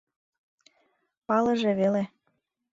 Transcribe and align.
Палыже 1.27 1.71
веле. 1.79 2.03